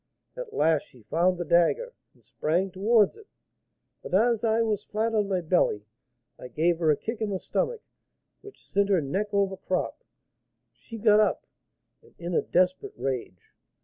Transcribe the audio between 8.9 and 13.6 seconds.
neck over crop; she got up, and in a desperate rage.